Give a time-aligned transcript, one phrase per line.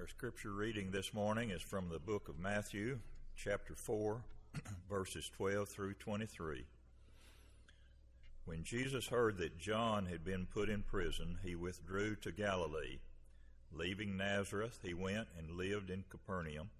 [0.00, 3.00] Our scripture reading this morning is from the book of Matthew,
[3.36, 4.22] chapter 4,
[4.88, 6.64] verses 12 through 23.
[8.46, 13.00] When Jesus heard that John had been put in prison, he withdrew to Galilee.
[13.70, 16.70] Leaving Nazareth, he went and lived in Capernaum,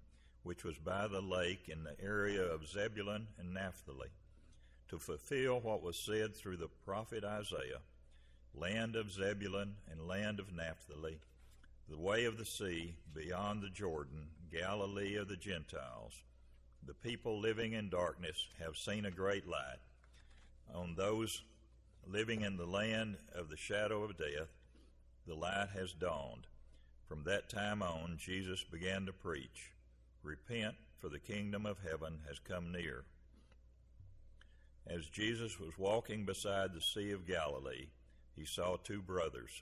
[0.41, 4.09] which was by the lake in the area of Zebulun and Naphtali,
[4.89, 7.81] to fulfill what was said through the prophet Isaiah
[8.55, 11.19] land of Zebulun and land of Naphtali
[11.91, 16.13] the way of the sea beyond the Jordan, Galilee of the Gentiles.
[16.87, 19.79] The people living in darkness have seen a great light.
[20.73, 21.41] On those
[22.07, 24.47] living in the land of the shadow of death,
[25.27, 26.47] the light has dawned.
[27.09, 29.71] From that time on, Jesus began to preach
[30.23, 33.03] Repent, for the kingdom of heaven has come near.
[34.87, 37.87] As Jesus was walking beside the Sea of Galilee,
[38.35, 39.61] he saw two brothers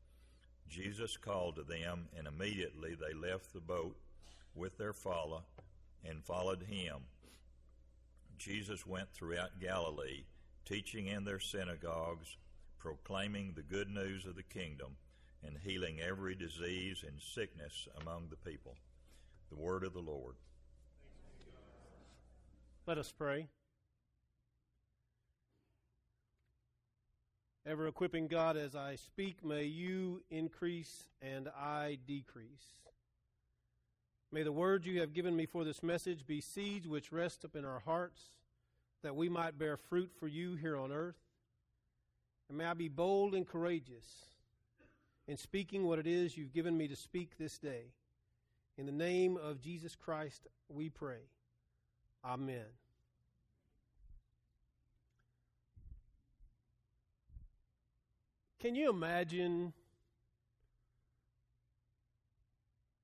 [0.69, 3.95] Jesus called to them, and immediately they left the boat
[4.55, 5.43] with their follow
[6.05, 6.97] and followed him.
[8.37, 10.23] Jesus went throughout Galilee,
[10.65, 12.37] teaching in their synagogues,
[12.79, 14.95] proclaiming the good news of the kingdom,
[15.45, 18.75] and healing every disease and sickness among the people.
[19.49, 20.35] The word of the Lord.
[22.87, 23.47] Let us pray.
[27.71, 32.81] Ever equipping God as I speak, may you increase and I decrease.
[34.29, 37.55] May the words you have given me for this message be seeds which rest up
[37.55, 38.23] in our hearts,
[39.03, 41.15] that we might bear fruit for you here on earth.
[42.49, 44.25] And may I be bold and courageous
[45.29, 47.93] in speaking what it is you've given me to speak this day.
[48.77, 51.21] In the name of Jesus Christ, we pray.
[52.25, 52.80] Amen.
[58.61, 59.73] Can you imagine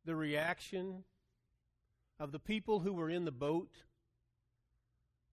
[0.05, 1.03] the reaction
[2.19, 3.71] of the people who were in the boat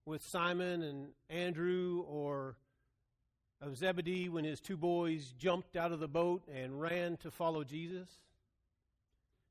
[0.03, 2.57] with Simon and Andrew or
[3.61, 7.63] of Zebedee when his two boys jumped out of the boat and ran to follow
[7.63, 8.09] Jesus?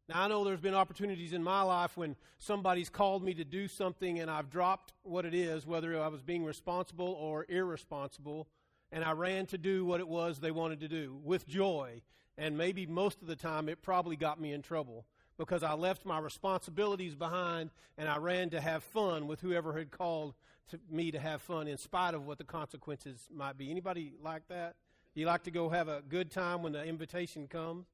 [0.09, 3.69] Now, I know there's been opportunities in my life when somebody's called me to do
[3.69, 8.49] something and I've dropped what it is, whether I was being responsible or irresponsible,
[8.95, 12.01] and I ran to do what it was they wanted to do with joy.
[12.39, 15.05] And maybe most of the time it probably got me in trouble
[15.37, 19.91] because I left my responsibilities behind and I ran to have fun with whoever had
[19.91, 20.35] called
[20.69, 23.69] to me to have fun in spite of what the consequences might be.
[23.69, 24.77] Anybody like that?
[25.15, 27.87] You like to go have a good time when the invitation comes?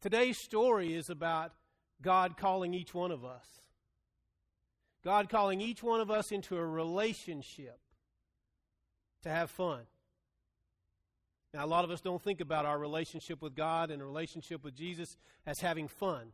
[0.00, 1.54] Today's story is about
[2.00, 3.46] God calling each one of us.
[5.04, 7.80] God calling each one of us into a relationship
[9.22, 9.80] to have fun.
[11.54, 14.64] Now, a lot of us don't think about our relationship with God and a relationship
[14.64, 15.16] with Jesus
[15.46, 16.32] as having fun.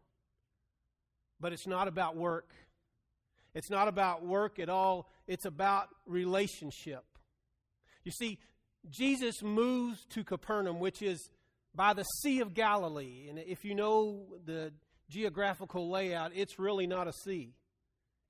[1.40, 2.50] But it's not about work.
[3.54, 5.08] It's not about work at all.
[5.26, 7.04] It's about relationship.
[8.04, 8.38] You see,
[8.88, 11.28] Jesus moves to Capernaum, which is
[11.74, 13.26] by the Sea of Galilee.
[13.28, 14.72] And if you know the
[15.10, 17.54] geographical layout, it's really not a sea,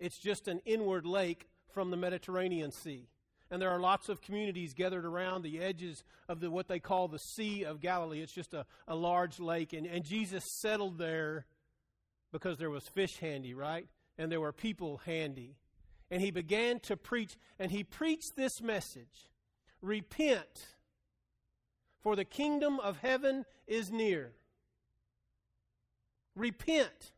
[0.01, 3.09] it's just an inward lake from the Mediterranean Sea
[3.51, 7.09] and there are lots of communities gathered around the edges of the, what they call
[7.09, 8.21] the Sea of Galilee.
[8.21, 11.47] It's just a, a large lake, and, and Jesus settled there
[12.31, 13.87] because there was fish handy, right?
[14.19, 15.57] And there were people handy.
[16.11, 19.31] And he began to preach, and he preached this message
[19.81, 20.67] Repent,
[22.03, 24.33] for the kingdom of heaven is near.
[26.35, 27.13] Repent.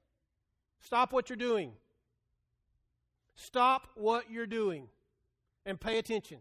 [0.81, 1.73] Stop what you're doing.
[3.35, 4.89] Stop what you're doing
[5.67, 6.39] and pay attention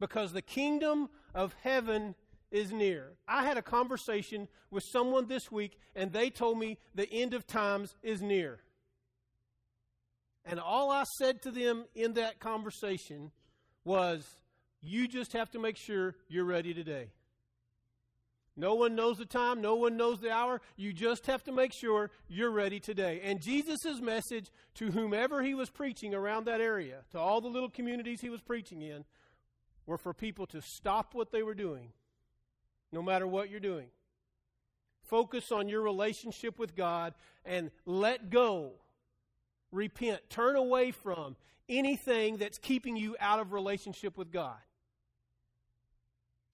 [0.00, 2.14] because the kingdom of heaven
[2.50, 3.12] is near.
[3.26, 7.46] I had a conversation with someone this week, and they told me the end of
[7.46, 8.60] times is near.
[10.44, 13.30] And all I said to them in that conversation
[13.84, 14.26] was,
[14.80, 17.10] You just have to make sure you're ready today.
[18.56, 20.60] No one knows the time, no one knows the hour.
[20.76, 23.20] You just have to make sure you're ready today.
[23.24, 27.70] And Jesus' message to whomever he was preaching around that area, to all the little
[27.70, 29.04] communities he was preaching in,
[29.86, 31.92] were for people to stop what they were doing,
[32.92, 33.88] no matter what you're doing.
[35.02, 37.14] Focus on your relationship with God
[37.44, 38.72] and let go
[39.72, 41.36] repent, turn away from
[41.68, 44.58] anything that's keeping you out of relationship with God.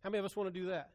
[0.04, 0.90] How many of us want to do that?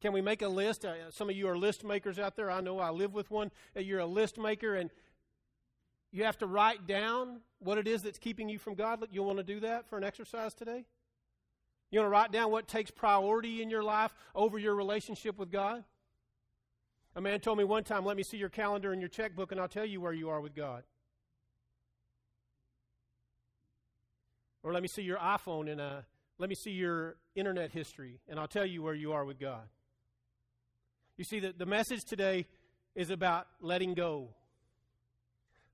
[0.00, 0.84] Can we make a list?
[0.84, 2.50] Uh, some of you are list makers out there.
[2.50, 3.50] I know I live with one.
[3.76, 4.90] Uh, you're a list maker, and
[6.12, 9.04] you have to write down what it is that's keeping you from God.
[9.10, 10.84] You want to do that for an exercise today?
[11.90, 15.50] You want to write down what takes priority in your life over your relationship with
[15.50, 15.84] God?
[17.16, 19.60] A man told me one time, let me see your calendar and your checkbook, and
[19.60, 20.84] I'll tell you where you are with God.
[24.62, 26.00] Or let me see your iPhone and uh,
[26.38, 29.62] let me see your internet history, and I'll tell you where you are with God.
[31.18, 32.46] You see, the, the message today
[32.94, 34.28] is about letting go.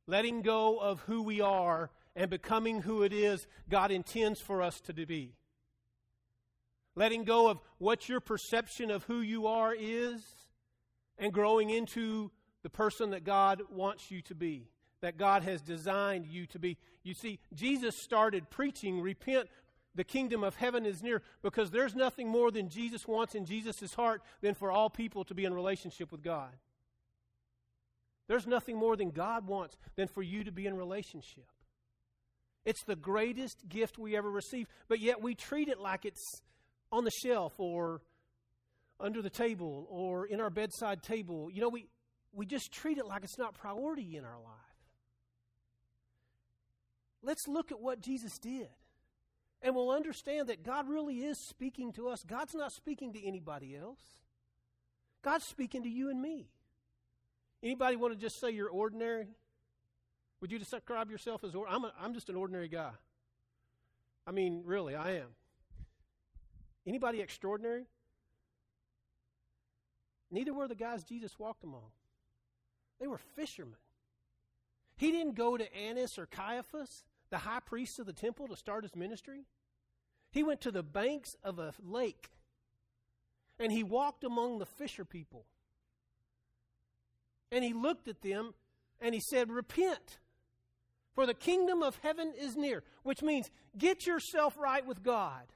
[0.07, 4.81] Letting go of who we are and becoming who it is God intends for us
[4.83, 5.35] to be.
[6.97, 10.23] Letting go of what your perception of who you are is
[11.19, 12.31] and growing into
[12.63, 14.71] the person that God wants you to be,
[15.03, 16.79] that God has designed you to be.
[17.03, 19.49] You see, Jesus started preaching, repent,
[19.95, 23.95] the kingdom of heaven is near, because there's nothing more than Jesus wants in Jesus'
[23.95, 26.51] heart than for all people to be in relationship with God.
[28.27, 31.45] There's nothing more than God wants than for you to be in relationship.
[32.65, 36.41] It's the greatest gift we ever receive, but yet we treat it like it's
[36.91, 38.01] on the shelf or
[38.99, 41.51] under the table or in our bedside table.
[41.53, 41.89] You know, we,
[42.33, 44.55] we just treat it like it's not priority in our life.
[47.23, 48.69] Let's look at what Jesus did.
[49.63, 52.23] And we'll understand that God really is speaking to us.
[52.25, 54.01] God's not speaking to anybody else.
[55.23, 56.49] God's speaking to you and me.
[57.63, 59.29] Anybody want to just say you're ordinary?
[60.41, 62.91] Would you describe yourself as I'm, a, I'm just an ordinary guy.
[64.27, 65.29] I mean, really, I am.
[66.87, 67.87] Anybody extraordinary?
[70.31, 71.93] Neither were the guys Jesus walked among.
[73.01, 73.79] They were fishermen.
[74.97, 77.05] He didn't go to Annas or Caiaphas,
[77.35, 79.41] the high priest of the temple, to start his ministry.
[80.31, 82.31] He went to the banks of a lake
[83.59, 85.45] and he walked among the fisher people.
[87.51, 88.55] And he looked at them
[89.01, 90.21] and he said, Repent,
[91.17, 95.47] for the kingdom of heaven is near, which means get yourself right with God.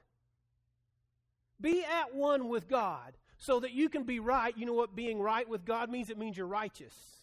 [1.61, 4.53] Be at one with God so that you can be right.
[4.57, 6.09] You know what being right with God means?
[6.09, 7.18] It means you're righteous.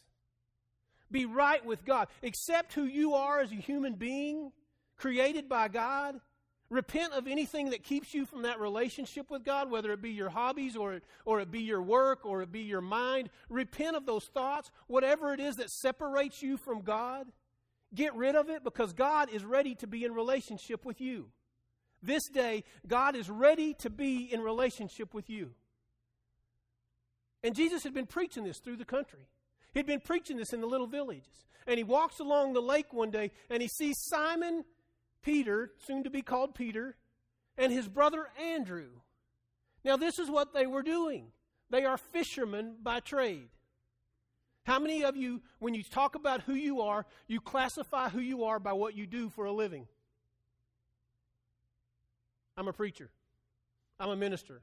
[1.11, 2.09] Be right with God.
[2.23, 4.53] Accept who you are as a human being
[4.97, 6.21] created by God.
[6.69, 10.31] Repent of anything that keeps you from that relationship with God, whether it be your
[10.31, 13.31] hobbies or it, or it be your work or it be your mind.
[13.49, 17.29] Repent of those thoughts, whatever it is that separates you from God.
[17.95, 21.27] Get rid of it because God is ready to be in relationship with you.
[22.03, 25.53] This day, God is ready to be in relationship with you.
[27.45, 29.29] And Jesus had been preaching this through the country.
[29.77, 31.45] He'd been preaching this in the little villages.
[31.67, 34.65] And he walks along the lake one day and he sees Simon
[35.23, 36.97] Peter, soon to be called Peter,
[37.59, 38.89] and his brother Andrew.
[39.85, 41.27] Now, this is what they were doing.
[41.69, 43.49] They are fishermen by trade.
[44.65, 48.45] How many of you, when you talk about who you are, you classify who you
[48.45, 49.87] are by what you do for a living?
[52.57, 53.11] I'm a preacher.
[54.01, 54.63] I'm a minister.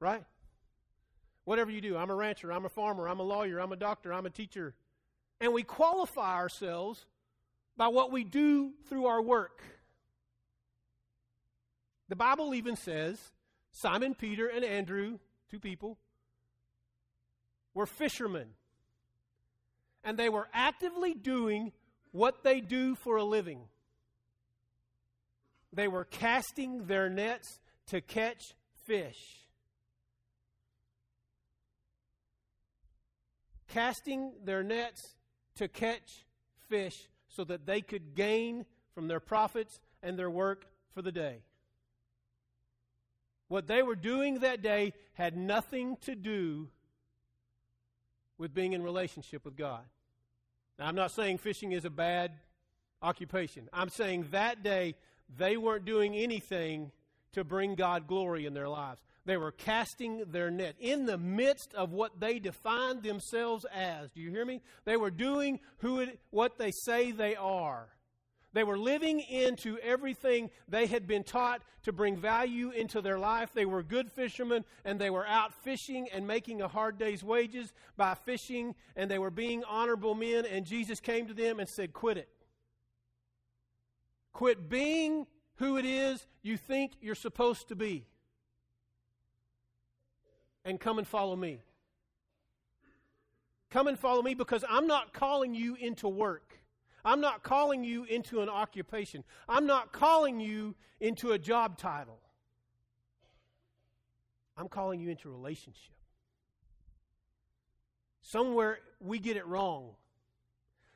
[0.00, 0.24] Right?
[1.44, 4.12] Whatever you do, I'm a rancher, I'm a farmer, I'm a lawyer, I'm a doctor,
[4.12, 4.74] I'm a teacher.
[5.40, 7.04] And we qualify ourselves
[7.76, 9.62] by what we do through our work.
[12.08, 13.18] The Bible even says
[13.72, 15.18] Simon Peter and Andrew,
[15.50, 15.98] two people,
[17.74, 18.48] were fishermen.
[20.04, 21.72] And they were actively doing
[22.12, 23.60] what they do for a living.
[25.72, 29.41] They were casting their nets to catch fish.
[33.72, 35.14] Casting their nets
[35.56, 36.26] to catch
[36.68, 41.38] fish so that they could gain from their profits and their work for the day.
[43.48, 46.68] What they were doing that day had nothing to do
[48.38, 49.84] with being in relationship with God.
[50.78, 52.32] Now, I'm not saying fishing is a bad
[53.00, 53.68] occupation.
[53.72, 54.96] I'm saying that day
[55.36, 56.92] they weren't doing anything
[57.32, 59.00] to bring God glory in their lives.
[59.24, 64.10] They were casting their net in the midst of what they defined themselves as.
[64.10, 64.62] Do you hear me?
[64.84, 67.88] They were doing who it, what they say they are.
[68.52, 73.50] They were living into everything they had been taught to bring value into their life.
[73.54, 77.72] They were good fishermen and they were out fishing and making a hard day's wages
[77.96, 80.44] by fishing and they were being honorable men.
[80.44, 82.28] And Jesus came to them and said, Quit it.
[84.32, 85.26] Quit being
[85.56, 88.06] who it is you think you're supposed to be
[90.64, 91.60] and come and follow me.
[93.70, 96.58] Come and follow me because I'm not calling you into work.
[97.04, 99.24] I'm not calling you into an occupation.
[99.48, 102.20] I'm not calling you into a job title.
[104.56, 105.94] I'm calling you into a relationship.
[108.20, 109.90] Somewhere we get it wrong.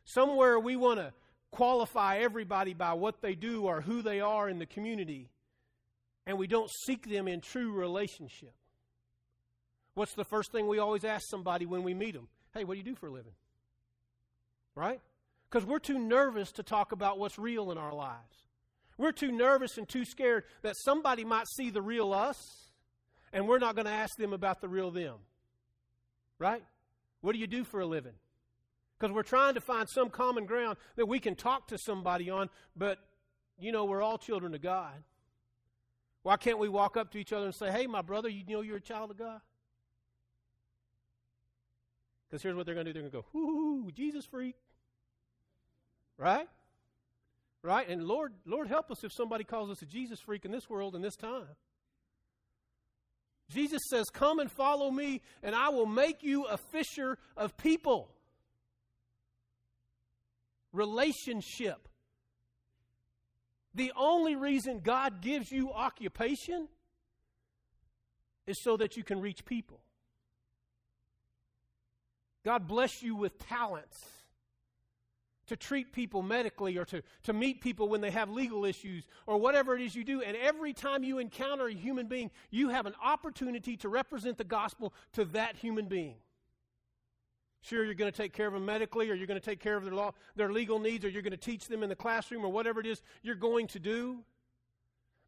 [0.04, 1.12] Somewhere we want to
[1.50, 5.30] qualify everybody by what they do or who they are in the community,
[6.26, 8.54] and we don't seek them in true relationship.
[9.96, 12.28] What's the first thing we always ask somebody when we meet them?
[12.52, 13.32] Hey, what do you do for a living?
[14.74, 15.00] Right?
[15.48, 18.44] Because we're too nervous to talk about what's real in our lives.
[18.98, 22.36] We're too nervous and too scared that somebody might see the real us,
[23.32, 25.14] and we're not going to ask them about the real them.
[26.38, 26.62] Right?
[27.22, 28.12] What do you do for a living?
[28.98, 32.50] Because we're trying to find some common ground that we can talk to somebody on,
[32.76, 32.98] but,
[33.58, 34.92] you know, we're all children of God.
[36.22, 38.60] Why can't we walk up to each other and say, hey, my brother, you know
[38.60, 39.40] you're a child of God?
[42.28, 44.56] Because here's what they're going to do they're going to go, ooh, Jesus freak.
[46.18, 46.48] Right?
[47.62, 47.88] Right?
[47.88, 50.94] And Lord, Lord help us if somebody calls us a Jesus freak in this world
[50.94, 51.46] in this time.
[53.50, 58.10] Jesus says, Come and follow me, and I will make you a fisher of people.
[60.72, 61.88] Relationship.
[63.74, 66.68] The only reason God gives you occupation
[68.46, 69.80] is so that you can reach people.
[72.46, 74.00] God bless you with talents
[75.48, 79.36] to treat people medically or to, to meet people when they have legal issues or
[79.36, 80.22] whatever it is you do.
[80.22, 84.44] And every time you encounter a human being, you have an opportunity to represent the
[84.44, 86.14] gospel to that human being.
[87.62, 89.76] Sure, you're going to take care of them medically, or you're going to take care
[89.76, 92.44] of their, law, their legal needs, or you're going to teach them in the classroom,
[92.44, 94.18] or whatever it is you're going to do.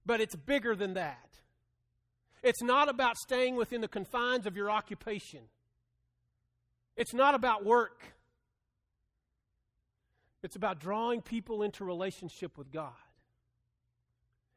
[0.07, 1.31] But it's bigger than that.
[2.45, 5.41] It's not about staying within the confines of your occupation,
[6.99, 8.03] it's not about work.
[10.43, 12.93] It's about drawing people into relationship with God.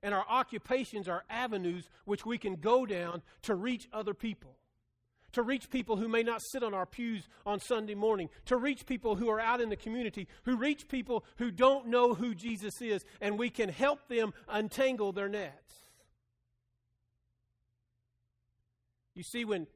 [0.03, 4.57] And our occupations are avenues which we can go down to reach other people.
[5.33, 8.27] To reach people who may not sit on our pews on Sunday morning.
[8.48, 10.27] To reach people who are out in the community.
[10.43, 13.05] Who reach people who don't know who Jesus is.
[13.21, 15.75] And we can help them untangle their nets.
[19.13, 19.67] You see, when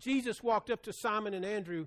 [0.00, 1.86] Jesus walked up to Simon and Andrew,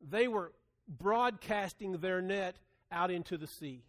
[0.00, 0.52] they were
[0.88, 2.56] broadcasting their net
[2.90, 3.84] out into the sea.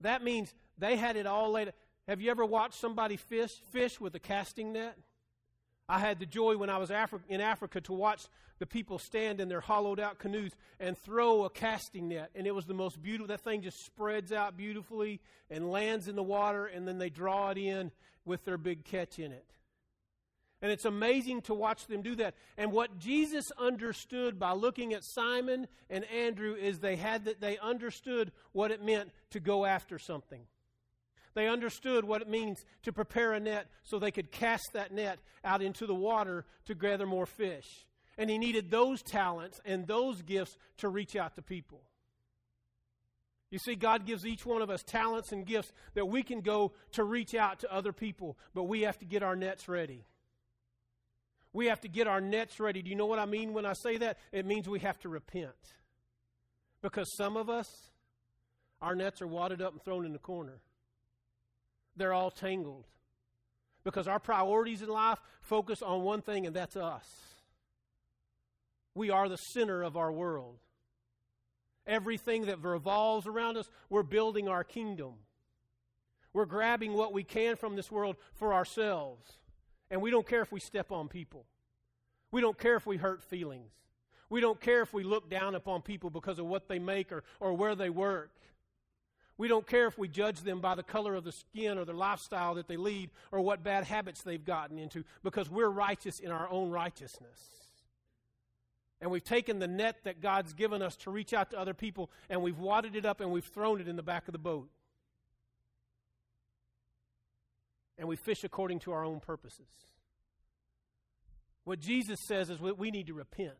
[0.00, 1.72] That means they had it all laid.
[2.08, 4.96] Have you ever watched somebody fish fish with a casting net?
[5.88, 8.26] I had the joy when I was Afri- in Africa to watch
[8.58, 12.30] the people stand in their hollowed out canoes and throw a casting net.
[12.34, 13.28] And it was the most beautiful.
[13.28, 15.20] That thing just spreads out beautifully
[15.50, 17.92] and lands in the water, and then they draw it in
[18.24, 19.55] with their big catch in it.
[20.62, 22.34] And it's amazing to watch them do that.
[22.56, 27.58] And what Jesus understood by looking at Simon and Andrew is they had that they
[27.58, 30.40] understood what it meant to go after something.
[31.34, 35.18] They understood what it means to prepare a net so they could cast that net
[35.44, 37.86] out into the water to gather more fish.
[38.16, 41.82] And he needed those talents and those gifts to reach out to people.
[43.50, 46.72] You see, God gives each one of us talents and gifts that we can go
[46.92, 50.06] to reach out to other people, but we have to get our nets ready.
[51.56, 52.82] We have to get our nets ready.
[52.82, 54.18] Do you know what I mean when I say that?
[54.30, 55.54] It means we have to repent.
[56.82, 57.92] Because some of us,
[58.82, 60.60] our nets are wadded up and thrown in the corner.
[61.96, 62.84] They're all tangled.
[63.84, 67.06] Because our priorities in life focus on one thing, and that's us.
[68.94, 70.58] We are the center of our world.
[71.86, 75.14] Everything that revolves around us, we're building our kingdom.
[76.34, 79.38] We're grabbing what we can from this world for ourselves.
[79.90, 81.44] And we don't care if we step on people.
[82.30, 83.70] We don't care if we hurt feelings.
[84.28, 87.22] We don't care if we look down upon people because of what they make or,
[87.38, 88.30] or where they work.
[89.38, 91.92] We don't care if we judge them by the color of the skin or the
[91.92, 96.30] lifestyle that they lead or what bad habits they've gotten into because we're righteous in
[96.30, 97.38] our own righteousness.
[99.00, 102.10] And we've taken the net that God's given us to reach out to other people
[102.30, 104.70] and we've wadded it up and we've thrown it in the back of the boat.
[107.98, 109.66] And we fish according to our own purposes.
[111.64, 113.54] What Jesus says is we need to repent.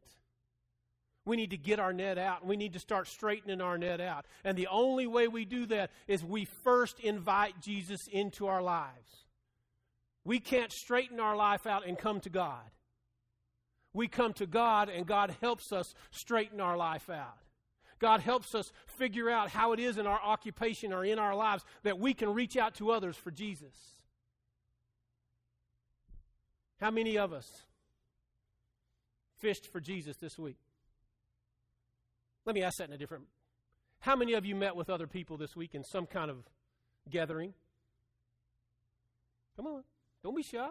[1.25, 2.47] We need to get our net out.
[2.47, 4.26] We need to start straightening our net out.
[4.45, 9.25] And the only way we do that is we first invite Jesus into our lives.
[10.25, 12.62] We can't straighten our life out and come to God.
[13.93, 17.38] We come to God, and God helps us straighten our life out.
[17.99, 21.64] God helps us figure out how it is in our occupation or in our lives
[21.83, 23.96] that we can reach out to others for Jesus.
[26.80, 27.62] How many of us
[29.38, 30.59] fished for Jesus this week?
[32.45, 33.25] Let me ask that in a different
[34.00, 36.38] How many of you met with other people this week in some kind of
[37.11, 37.54] gathering?
[39.56, 39.85] Come on,
[40.23, 40.68] don't be shy.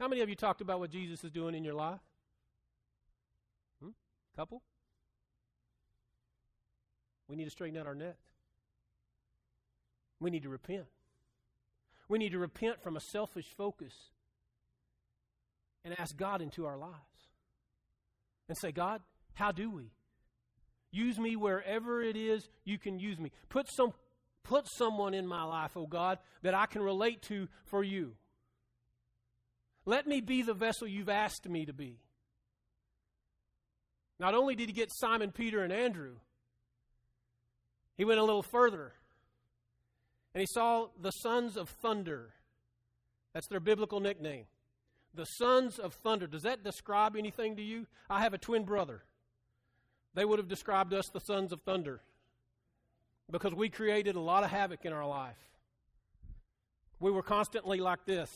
[0.00, 2.00] How many of you talked about what Jesus is doing in your life?
[3.82, 3.90] Hmm?
[4.34, 4.62] Couple?
[7.28, 8.16] We need to straighten out our net.
[10.18, 10.86] We need to repent.
[12.08, 14.11] We need to repent from a selfish focus
[15.84, 16.96] and ask God into our lives.
[18.48, 19.00] And say, God,
[19.34, 19.92] how do we?
[20.90, 23.32] Use me wherever it is you can use me.
[23.48, 23.92] Put some
[24.44, 28.14] put someone in my life, oh God, that I can relate to for you.
[29.84, 32.00] Let me be the vessel you've asked me to be.
[34.18, 36.16] Not only did he get Simon, Peter, and Andrew,
[37.96, 38.92] he went a little further.
[40.34, 42.32] And he saw the sons of thunder.
[43.34, 44.44] That's their biblical nickname.
[45.14, 46.26] The sons of thunder.
[46.26, 47.86] Does that describe anything to you?
[48.08, 49.02] I have a twin brother.
[50.14, 52.00] They would have described us the sons of thunder
[53.30, 55.38] because we created a lot of havoc in our life.
[57.00, 58.30] We were constantly like this.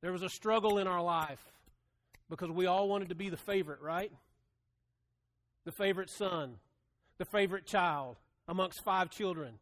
[0.00, 1.42] There was a struggle in our life
[2.28, 4.10] because we all wanted to be the favorite, right?
[5.64, 6.56] The favorite son,
[7.18, 8.16] the favorite child
[8.48, 9.60] amongst five children.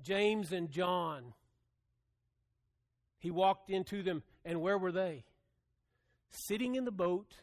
[0.00, 1.34] James and John.
[3.20, 5.24] He walked into them, and where were they?
[6.30, 7.34] Sitting in the boat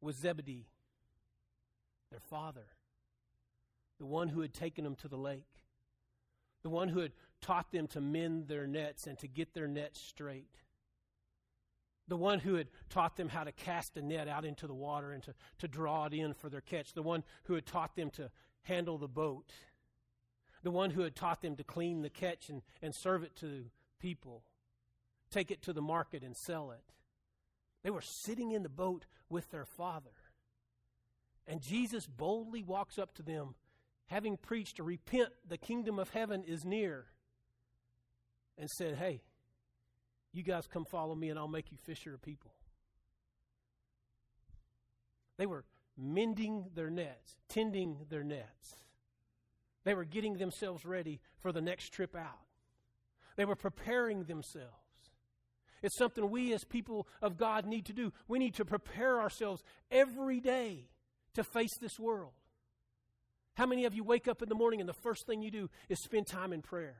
[0.00, 0.66] was Zebedee,
[2.10, 2.66] their father,
[3.98, 5.46] the one who had taken them to the lake,
[6.62, 10.00] the one who had taught them to mend their nets and to get their nets
[10.00, 10.56] straight,
[12.08, 15.12] the one who had taught them how to cast a net out into the water
[15.12, 18.10] and to, to draw it in for their catch, the one who had taught them
[18.10, 18.30] to
[18.62, 19.52] handle the boat
[20.64, 23.66] the one who had taught them to clean the catch and, and serve it to
[24.04, 24.42] people,
[25.30, 26.92] take it to the market and sell it.
[27.82, 30.10] They were sitting in the boat with their father.
[31.46, 33.54] And Jesus boldly walks up to them,
[34.08, 37.06] having preached, Repent, the kingdom of heaven is near,
[38.58, 39.22] and said, Hey,
[40.34, 42.52] you guys come follow me and I'll make you fisher of people.
[45.38, 45.64] They were
[45.96, 48.76] mending their nets, tending their nets.
[49.84, 52.44] They were getting themselves ready for the next trip out.
[53.36, 54.70] They were preparing themselves.
[55.82, 58.12] It's something we as people of God need to do.
[58.26, 60.88] We need to prepare ourselves every day
[61.34, 62.32] to face this world.
[63.54, 65.68] How many of you wake up in the morning and the first thing you do
[65.88, 66.96] is spend time in prayer?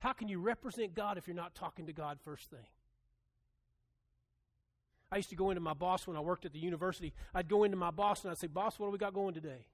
[0.00, 2.66] How can you represent God if you're not talking to God first thing?
[5.10, 7.12] I used to go into my boss when I worked at the university.
[7.34, 9.66] I'd go into my boss and I'd say, Boss, what do we got going today?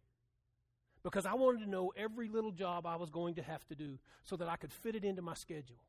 [1.04, 3.98] Because I wanted to know every little job I was going to have to do
[4.22, 5.82] so that I could fit it into my schedule.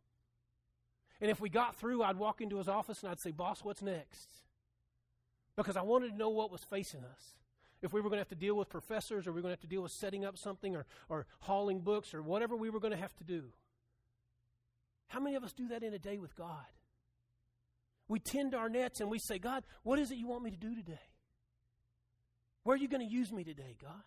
[1.22, 3.82] And if we got through, I'd walk into his office and I'd say, Boss, what's
[3.82, 4.30] next?
[5.56, 7.36] Because I wanted to know what was facing us.
[7.82, 9.58] If we were going to have to deal with professors or we were going to
[9.58, 12.80] have to deal with setting up something or, or hauling books or whatever we were
[12.80, 13.44] going to have to do.
[15.10, 16.66] How many of us do that in a day with God?
[18.08, 20.58] We tend our nets and we say, God, what is it you want me to
[20.58, 21.00] do today?
[22.64, 24.04] Where are you going to use me today, God?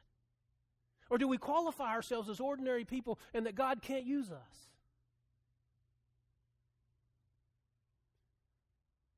[1.08, 4.68] Or do we qualify ourselves as ordinary people and that God can't use us?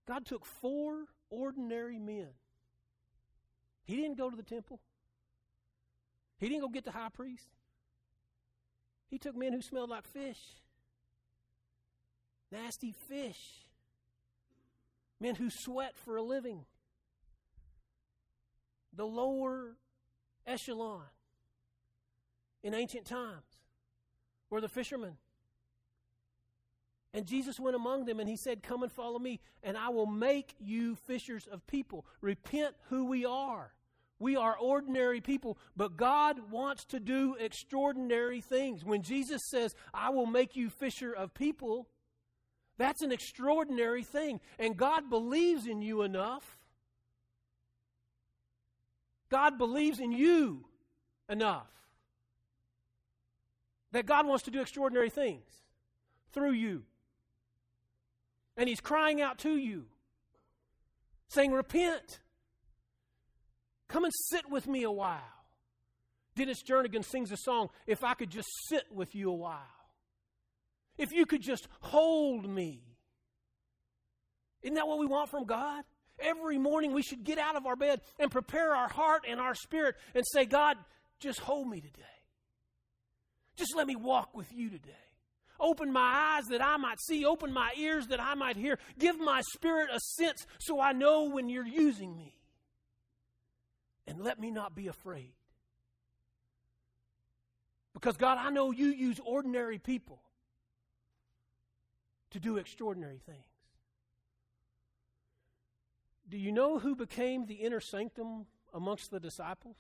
[0.06, 2.28] God took four ordinary men.
[3.84, 4.80] He didn't go to the temple.
[6.38, 7.48] He didn't go get the high priest.
[9.08, 10.40] He took men who smelled like fish.
[12.52, 13.66] Nasty fish.
[15.20, 16.64] Men who sweat for a living.
[18.94, 19.76] The lower
[20.46, 21.02] echelon
[22.62, 23.44] in ancient times
[24.50, 25.16] were the fishermen.
[27.14, 30.06] And Jesus went among them and he said, Come and follow me, and I will
[30.06, 32.06] make you fishers of people.
[32.20, 33.72] Repent who we are.
[34.20, 38.84] We are ordinary people, but God wants to do extraordinary things.
[38.84, 41.88] When Jesus says, I will make you fisher of people,
[42.78, 44.40] that's an extraordinary thing.
[44.58, 46.58] And God believes in you enough.
[49.30, 50.64] God believes in you
[51.28, 51.77] enough
[53.98, 55.42] that God wants to do extraordinary things
[56.32, 56.84] through you.
[58.56, 59.86] And He's crying out to you,
[61.30, 62.20] saying, Repent.
[63.88, 65.18] Come and sit with me a while.
[66.36, 69.58] Dennis Jernigan sings a song, If I Could Just Sit With You a While.
[70.96, 72.84] If you could just hold me.
[74.62, 75.82] Isn't that what we want from God?
[76.20, 79.56] Every morning we should get out of our bed and prepare our heart and our
[79.56, 80.76] spirit and say, God,
[81.18, 82.17] just hold me today.
[83.58, 84.92] Just let me walk with you today.
[85.60, 87.24] Open my eyes that I might see.
[87.24, 88.78] Open my ears that I might hear.
[88.98, 92.34] Give my spirit a sense so I know when you're using me.
[94.06, 95.34] and let me not be afraid.
[97.92, 100.22] Because, God, I know you use ordinary people
[102.30, 103.44] to do extraordinary things.
[106.28, 109.76] Do you know who became the inner sanctum amongst the disciples?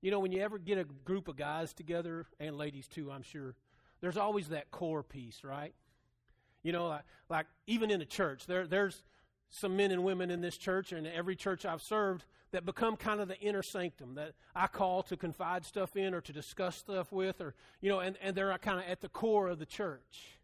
[0.00, 3.22] You know, when you ever get a group of guys together, and ladies too, I'm
[3.22, 3.54] sure,
[4.00, 5.74] there's always that core piece, right?
[6.62, 9.02] You know, like, like even in a church, there, there's
[9.50, 13.20] some men and women in this church and every church I've served that become kind
[13.20, 17.12] of the inner sanctum that I call to confide stuff in or to discuss stuff
[17.12, 20.38] with, or, you know, and, and they're kind of at the core of the church.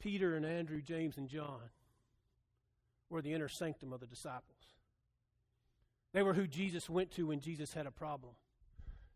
[0.00, 1.60] Peter and Andrew, James and John
[3.10, 4.57] were the inner sanctum of the disciples.
[6.12, 8.34] They were who Jesus went to when Jesus had a problem.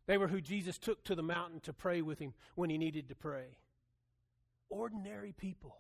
[0.06, 3.08] They were who Jesus took to the mountain to pray with him when he needed
[3.08, 3.58] to pray.
[4.68, 5.76] Ordinary people.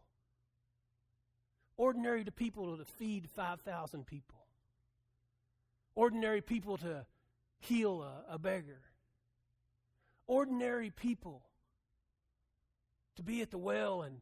[1.76, 4.38] Ordinary to people to feed 5,000 people.
[5.94, 7.04] Ordinary people to
[7.58, 8.80] heal a, a beggar.
[10.26, 11.42] Ordinary people
[13.16, 14.20] to be at the well and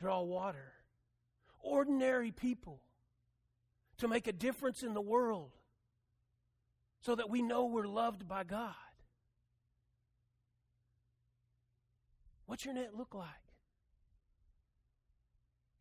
[0.00, 0.72] draw water.
[1.60, 2.80] Ordinary people
[4.02, 5.52] to make a difference in the world
[7.02, 8.74] so that we know we're loved by God.
[12.46, 13.28] What's your net look like?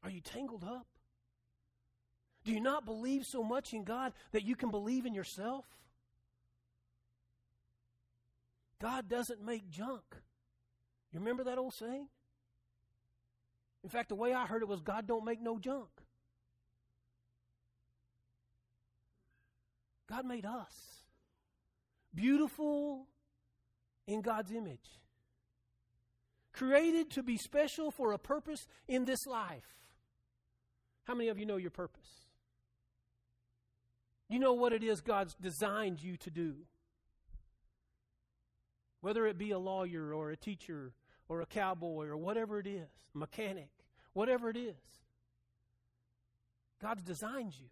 [0.04, 0.86] Are you tangled up?
[2.44, 5.66] Do you not believe so much in God that you can believe in yourself?
[8.80, 10.04] God doesn't make junk.
[11.12, 12.08] You remember that old saying?
[13.84, 15.90] In fact, the way I heard it was God don't make no junk.
[20.12, 21.06] God made us
[22.14, 23.08] beautiful
[24.08, 25.00] in God's image,
[26.52, 29.64] created to be special for a purpose in this life.
[31.06, 32.26] How many of you know your purpose?
[34.28, 36.56] You know what it is God's designed you to do.
[39.00, 40.92] Whether it be a lawyer or a teacher
[41.30, 43.70] or a cowboy or whatever it is, mechanic,
[44.12, 44.76] whatever it is.
[46.82, 47.70] God's designed you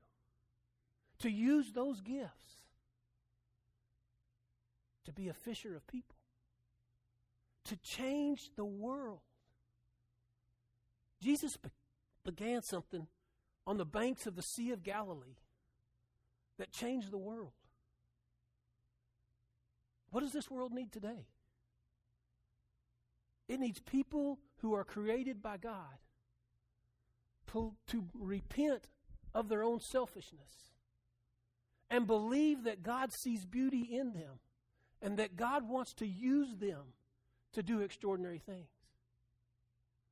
[1.19, 2.59] to use those gifts
[5.05, 6.15] to be a fisher of people,
[7.65, 9.21] to change the world.
[11.21, 11.69] Jesus be-
[12.23, 13.07] began something
[13.65, 15.37] on the banks of the Sea of Galilee
[16.57, 17.51] that changed the world.
[20.11, 21.27] What does this world need today?
[23.47, 25.97] It needs people who are created by God
[27.51, 28.89] to, to repent
[29.33, 30.69] of their own selfishness
[31.89, 34.39] and believe that God sees beauty in them
[35.01, 36.93] and that God wants to use them
[37.53, 38.69] to do extraordinary things.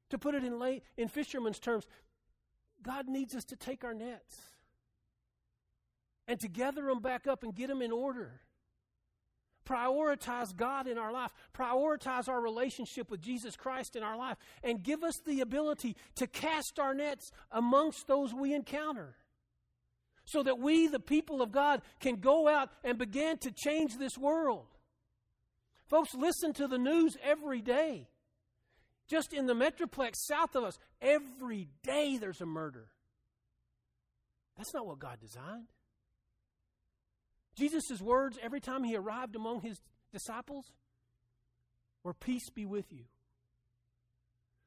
[0.09, 1.85] To put it in, lay, in fishermen's terms,
[2.81, 4.39] God needs us to take our nets
[6.27, 8.41] and to gather them back up and get them in order.
[9.65, 14.81] Prioritize God in our life, prioritize our relationship with Jesus Christ in our life, and
[14.81, 19.15] give us the ability to cast our nets amongst those we encounter
[20.27, 24.17] so that we, the people of God, can go out and begin to change this
[24.17, 24.67] world.
[25.87, 28.09] Folks, listen to the news every day.
[29.07, 32.89] Just in the Metroplex south of us, every day there's a murder.
[34.57, 35.67] That's not what God designed.
[37.55, 39.79] Jesus' words every time he arrived among his
[40.11, 40.65] disciples
[42.03, 43.05] were, Peace be with you.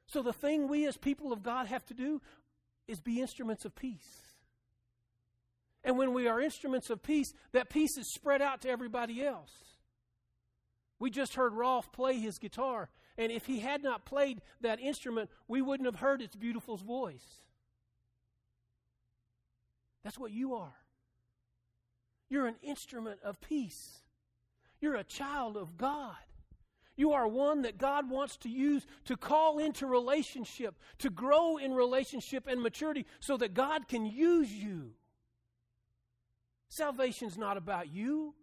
[0.07, 2.23] So the thing we as people of God have to do
[2.89, 4.30] is be instruments of peace.
[5.83, 9.53] And when we are instruments of peace, that peace is spread out to everybody else.
[10.99, 15.31] We just heard Rolf play his guitar, and if he had not played that instrument,
[15.49, 17.25] we wouldn't have heard its beautiful voice.
[20.05, 20.75] That's what you are.
[22.29, 24.01] You're an instrument of peace.
[24.81, 26.17] You're a child of God.
[26.97, 31.73] You are one that God wants to use to call into relationship, to grow in
[31.73, 34.93] relationship and maturity so that God can use you.
[36.71, 38.35] Salvation's not about you.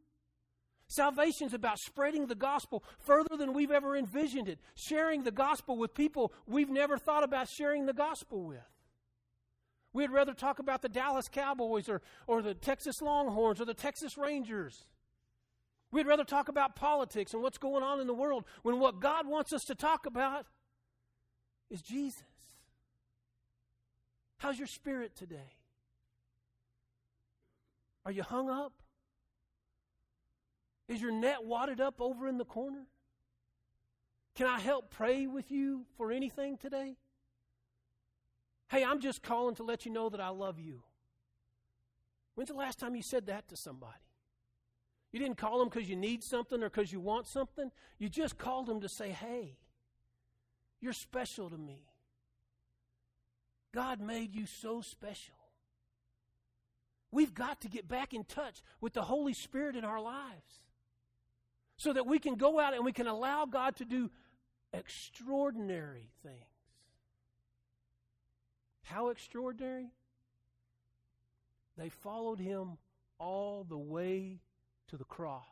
[0.90, 5.94] Salvation's about spreading the gospel further than we've ever envisioned it, sharing the gospel with
[5.94, 8.60] people we've never thought about sharing the gospel with.
[9.94, 14.18] We'd rather talk about the Dallas Cowboys or, or the Texas Longhorns or the Texas
[14.18, 14.86] Rangers.
[15.92, 19.26] We'd rather talk about politics and what's going on in the world when what God
[19.26, 20.46] wants us to talk about
[21.70, 22.24] is Jesus.
[24.38, 25.57] How's your spirit today?
[28.08, 28.72] Are you hung up?
[30.88, 32.88] Is your net wadded up over in the corner?
[34.34, 36.96] Can I help pray with you for anything today?
[38.70, 40.84] Hey, I'm just calling to let you know that I love you.
[42.36, 44.00] When's the last time you said that to somebody?
[45.12, 47.72] You didn't call them because you need something or because you want something.
[48.00, 49.58] You just called them to say, hey,
[50.80, 51.90] you're special to me.
[53.74, 55.37] God made you so special.
[57.12, 60.64] We've got to get back in touch with the Holy Spirit in our lives
[61.78, 64.10] so that we can go out and we can allow God to do
[64.74, 66.36] extraordinary things.
[68.84, 69.92] How extraordinary?
[71.78, 72.78] They followed him
[73.20, 74.40] all the way
[74.88, 75.44] to the cross.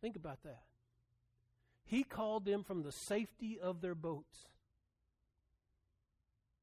[0.00, 0.62] Think about that.
[1.84, 4.44] He called them from the safety of their boats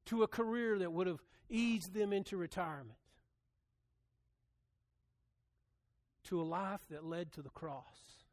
[0.06, 2.98] to a career that would have eased them into retirement,
[6.24, 8.24] to a life that led to the cross,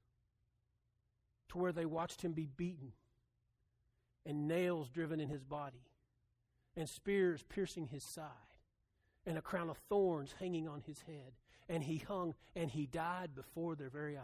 [1.49, 2.91] to where they watched him be beaten
[4.25, 5.85] and nails driven in his body
[6.75, 8.29] and spears piercing his side
[9.25, 11.33] and a crown of thorns hanging on his head.
[11.67, 14.23] And he hung and he died before their very eyes.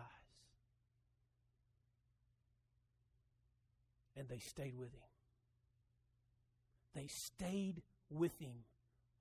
[4.15, 5.01] And they stayed with him.
[6.93, 8.65] They stayed with him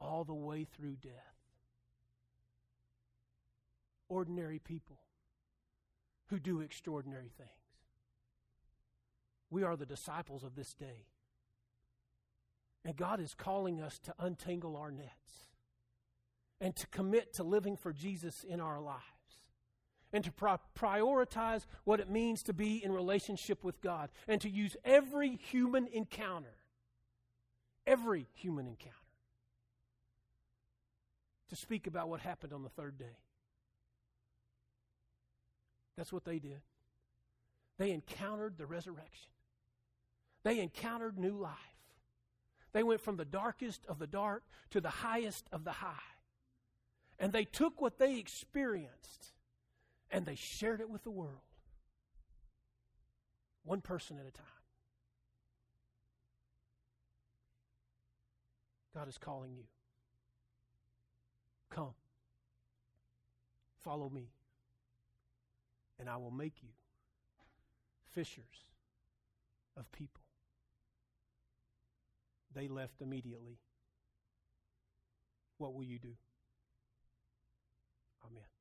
[0.00, 1.12] all the way through death.
[4.08, 4.98] Ordinary people
[6.26, 7.50] who do extraordinary things.
[9.50, 11.06] We are the disciples of this day.
[12.84, 15.50] And God is calling us to untangle our nets
[16.60, 19.02] and to commit to living for Jesus in our lives
[20.12, 24.48] and to pro- prioritize what it means to be in relationship with God and to
[24.48, 26.54] use every human encounter,
[27.86, 28.96] every human encounter,
[31.50, 33.18] to speak about what happened on the third day.
[35.96, 36.62] That's what they did.
[37.76, 39.30] They encountered the resurrection,
[40.42, 41.54] they encountered new life.
[42.72, 45.90] They went from the darkest of the dark to the highest of the high.
[47.18, 49.32] And they took what they experienced
[50.08, 51.42] and they shared it with the world.
[53.64, 54.46] One person at a time.
[58.94, 59.64] God is calling you.
[61.70, 61.94] Come.
[63.83, 64.28] Follow me.
[65.98, 66.70] And I will make you
[68.12, 68.66] fishers
[69.76, 70.22] of people.
[72.54, 73.59] They left immediately.
[75.59, 76.14] What will you do?
[78.26, 78.59] Amen.